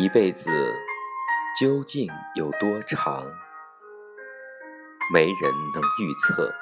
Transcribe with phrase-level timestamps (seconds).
[0.00, 0.48] 一辈子
[1.58, 3.24] 究竟有多长？
[5.12, 6.54] 没人能预测。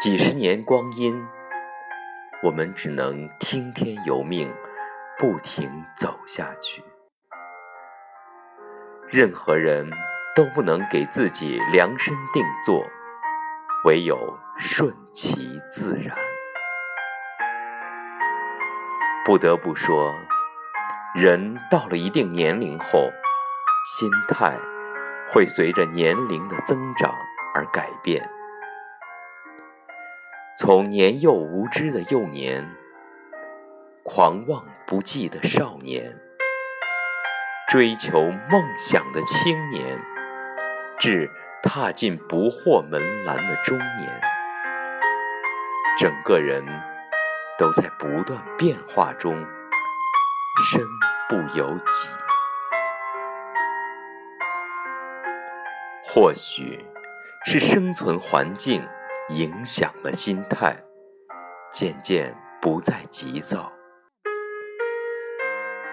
[0.00, 1.24] 几十年光阴，
[2.42, 4.52] 我们只能听天由命，
[5.16, 6.82] 不停走下去。
[9.08, 9.88] 任何人
[10.34, 12.84] 都不能给自己量身定做，
[13.84, 14.18] 唯有
[14.58, 16.18] 顺其自然。
[19.24, 20.12] 不得不说。
[21.14, 23.10] 人到了一定年龄后，
[23.84, 24.56] 心态
[25.30, 27.14] 会随着年龄的增长
[27.54, 28.26] 而改变。
[30.58, 32.66] 从年幼无知的幼年，
[34.02, 36.18] 狂妄不羁的少年，
[37.68, 39.98] 追求梦想的青年，
[40.98, 41.30] 至
[41.62, 44.20] 踏进不惑门栏的中年，
[45.98, 46.64] 整个人
[47.58, 49.46] 都在不断变化中。
[50.60, 50.86] 身
[51.28, 52.08] 不由己，
[56.04, 56.84] 或许
[57.46, 58.86] 是生存环境
[59.30, 60.76] 影响了心态，
[61.70, 63.72] 渐渐不再急躁。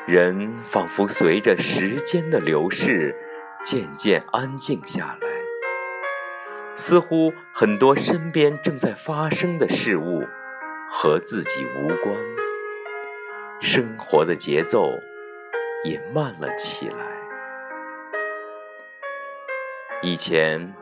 [0.05, 3.15] 人仿佛随着时间的流逝，
[3.63, 5.29] 渐渐安静下来，
[6.75, 10.27] 似乎很多身边正在发生的事物
[10.89, 12.38] 和自己无关。
[13.61, 14.89] 生活的节奏
[15.83, 16.97] 也慢了起来。
[20.01, 20.73] 以前，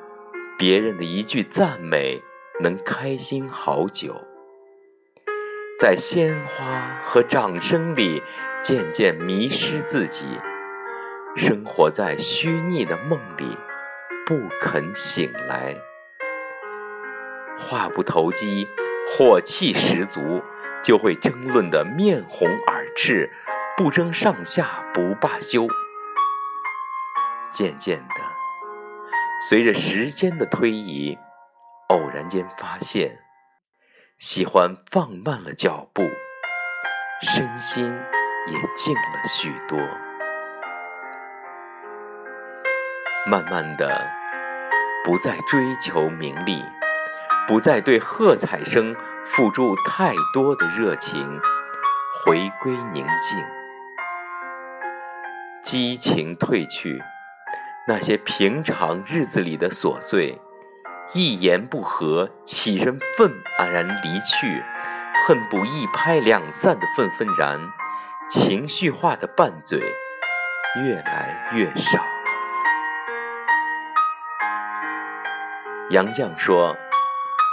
[0.60, 2.22] 别人的一句赞美
[2.62, 4.14] 能开心好久，
[5.80, 8.22] 在鲜花和掌声里
[8.62, 10.26] 渐渐迷失自己，
[11.36, 13.58] 生活在虚拟的梦里，
[14.24, 15.76] 不肯醒来。
[17.58, 18.68] 话不投机，
[19.10, 20.44] 火气十足。
[20.84, 23.30] 就会争论得面红耳赤，
[23.76, 25.68] 不争上下不罢休。
[27.52, 28.16] 渐渐的，
[29.50, 31.18] 随着时间的推移，
[31.90, 33.20] 偶然间发现，
[34.18, 36.04] 喜欢放慢了脚步，
[37.22, 37.86] 身心
[38.48, 39.80] 也静了许多。
[43.26, 44.08] 慢慢的，
[45.04, 46.64] 不再追求名利。
[47.48, 48.94] 不再对喝彩声
[49.26, 51.40] 付诸太多的热情，
[52.26, 53.42] 回归宁静，
[55.64, 57.02] 激情褪去，
[57.88, 60.42] 那些平常日子里的琐碎，
[61.14, 64.62] 一言不合起身愤然离去，
[65.26, 67.72] 恨不一拍两散的愤愤然，
[68.28, 69.80] 情绪化的拌嘴
[70.84, 72.06] 越来越少。
[75.92, 76.78] 杨绛说。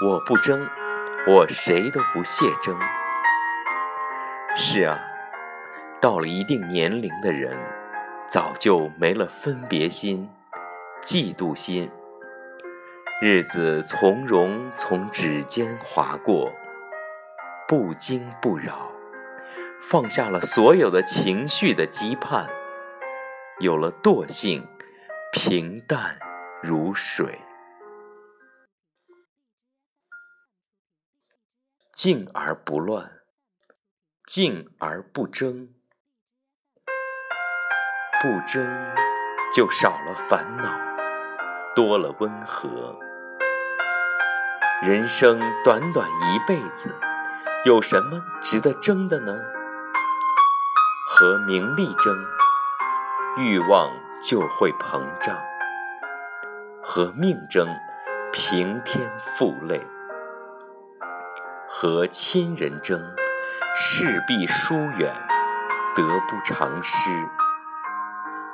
[0.06, 0.68] 我不争，
[1.26, 2.78] 我谁都不屑争。
[4.54, 5.00] 是啊，
[5.98, 7.56] 到了一定年龄的人，
[8.28, 10.28] 早就没了分别心、
[11.00, 11.90] 嫉妒心，
[13.22, 16.52] 日子从容从指尖划过，
[17.66, 18.92] 不惊不扰，
[19.80, 22.46] 放下了所有的情绪的羁绊，
[23.58, 24.68] 有了惰性，
[25.32, 26.18] 平淡
[26.62, 27.38] 如水。
[31.94, 33.08] 静而不乱，
[34.26, 35.68] 静而不争，
[38.20, 38.66] 不争
[39.54, 40.76] 就少了烦恼，
[41.72, 42.98] 多了温和。
[44.82, 46.92] 人生短短一辈子，
[47.64, 49.40] 有什么值得争的呢？
[51.08, 52.12] 和名利争，
[53.38, 53.88] 欲望
[54.20, 55.36] 就会膨胀；
[56.82, 57.68] 和命争，
[58.32, 59.86] 平添负累。
[61.76, 63.04] 和亲人争，
[63.74, 65.12] 势必疏远，
[65.96, 67.10] 得不偿失；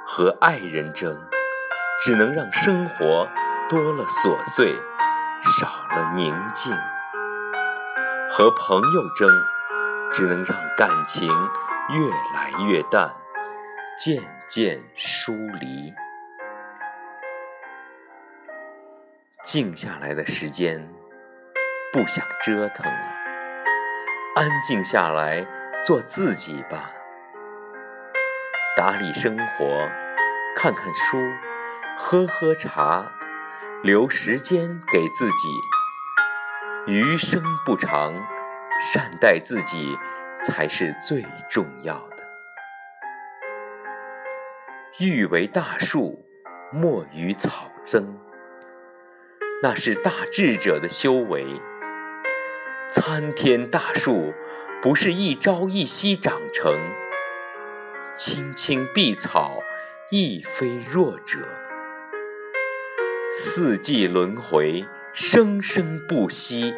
[0.07, 1.21] 和爱人争，
[2.03, 3.29] 只能让生活
[3.69, 4.75] 多了琐碎，
[5.43, 6.75] 少了宁静；
[8.31, 9.29] 和朋友争，
[10.11, 11.29] 只能让感情
[11.91, 13.15] 越来越淡，
[13.99, 15.93] 渐渐疏离。
[19.45, 21.00] 静下来的时间。
[21.93, 23.17] 不想折腾了，
[24.37, 25.45] 安静下来
[25.85, 26.93] 做自己吧。
[28.77, 29.91] 打理生活，
[30.55, 31.19] 看看书，
[31.99, 33.11] 喝喝茶，
[33.83, 35.49] 留时间给自己。
[36.87, 38.15] 余生不长，
[38.81, 39.99] 善待自己
[40.45, 42.25] 才是最重要的。
[45.01, 46.25] 欲为大树，
[46.71, 48.17] 莫与草争，
[49.61, 51.61] 那是大智者的修为。
[52.93, 54.35] 参天大树
[54.83, 56.77] 不是一朝一夕长成，
[58.17, 59.63] 青青碧草，
[60.11, 61.39] 亦非弱者。
[63.33, 64.85] 四季轮回，
[65.15, 66.75] 生生不息。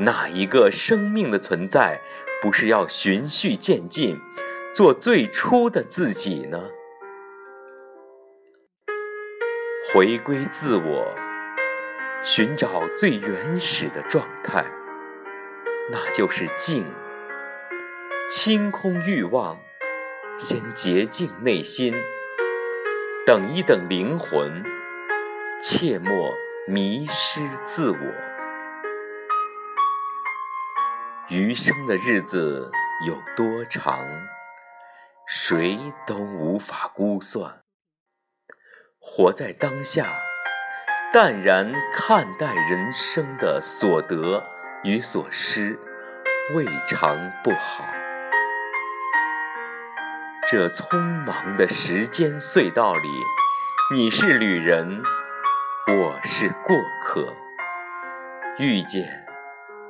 [0.00, 2.02] 哪一个生命的存在，
[2.42, 4.20] 不是要循序渐进，
[4.74, 6.68] 做最初的自己呢？
[9.94, 11.14] 回归自我，
[12.22, 14.66] 寻找最原始的状态，
[15.90, 16.86] 那就是静。
[18.28, 19.58] 清空欲望，
[20.36, 21.94] 先洁净内心，
[23.24, 24.62] 等一等灵魂，
[25.58, 26.34] 切莫
[26.68, 27.98] 迷失自我。
[31.30, 32.70] 余生的日子
[33.08, 34.06] 有多长，
[35.26, 37.62] 谁都无法估算。
[38.98, 40.20] 活在当下，
[41.12, 44.46] 淡然看待人生的所得
[44.84, 45.76] 与所失，
[46.54, 47.84] 未尝不好。
[50.48, 50.96] 这匆
[51.26, 53.08] 忙的时间隧道里，
[53.92, 55.02] 你是旅人，
[55.88, 57.34] 我是过客，
[58.58, 59.26] 遇见。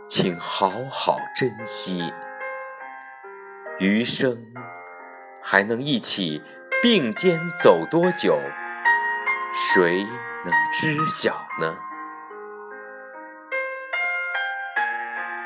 [0.09, 2.15] 请好好珍惜，
[3.79, 4.55] 余生
[5.43, 6.43] 还能一起
[6.83, 8.41] 并肩走多久？
[9.53, 10.07] 谁
[10.43, 11.77] 能知晓呢？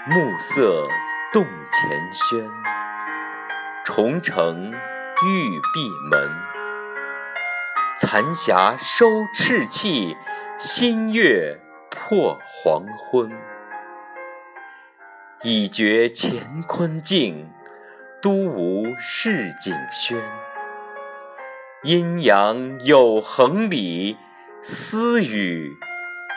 [0.07, 0.87] 暮色
[1.33, 2.49] 动前轩，
[3.85, 6.31] 重城玉闭门。
[7.99, 10.17] 残霞收赤气，
[10.57, 11.59] 新月
[11.91, 13.33] 破黄昏。
[15.43, 17.53] 已觉乾坤静，
[18.23, 20.23] 都无市井喧。
[21.83, 24.17] 阴阳有恒理，
[24.67, 25.77] 私语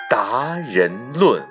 [0.09, 1.41] 达人论。